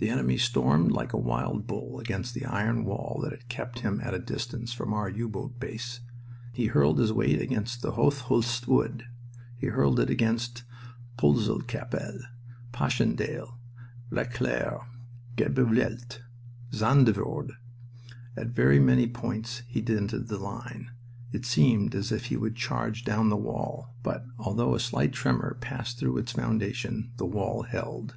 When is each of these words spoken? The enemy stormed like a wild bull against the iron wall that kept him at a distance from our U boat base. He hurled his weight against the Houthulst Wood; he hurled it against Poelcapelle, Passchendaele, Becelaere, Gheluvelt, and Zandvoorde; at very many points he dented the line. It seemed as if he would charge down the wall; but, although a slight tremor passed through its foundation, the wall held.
The 0.00 0.10
enemy 0.10 0.36
stormed 0.36 0.92
like 0.92 1.14
a 1.14 1.18
wild 1.18 1.66
bull 1.66 1.98
against 1.98 2.34
the 2.34 2.44
iron 2.44 2.84
wall 2.84 3.18
that 3.22 3.48
kept 3.48 3.78
him 3.78 3.98
at 4.02 4.12
a 4.12 4.18
distance 4.18 4.74
from 4.74 4.92
our 4.92 5.08
U 5.08 5.30
boat 5.30 5.58
base. 5.58 6.00
He 6.52 6.66
hurled 6.66 6.98
his 6.98 7.10
weight 7.10 7.40
against 7.40 7.80
the 7.80 7.92
Houthulst 7.92 8.68
Wood; 8.68 9.06
he 9.56 9.68
hurled 9.68 9.98
it 9.98 10.10
against 10.10 10.64
Poelcapelle, 11.16 12.18
Passchendaele, 12.72 13.58
Becelaere, 14.12 14.82
Gheluvelt, 15.38 16.18
and 16.18 16.18
Zandvoorde; 16.74 17.52
at 18.36 18.48
very 18.48 18.78
many 18.78 19.06
points 19.06 19.62
he 19.66 19.80
dented 19.80 20.28
the 20.28 20.36
line. 20.38 20.90
It 21.32 21.46
seemed 21.46 21.94
as 21.94 22.12
if 22.12 22.26
he 22.26 22.36
would 22.36 22.56
charge 22.56 23.06
down 23.06 23.30
the 23.30 23.38
wall; 23.38 23.94
but, 24.02 24.26
although 24.38 24.74
a 24.74 24.78
slight 24.80 25.14
tremor 25.14 25.56
passed 25.62 25.96
through 25.98 26.18
its 26.18 26.32
foundation, 26.32 27.12
the 27.16 27.24
wall 27.24 27.62
held. 27.62 28.16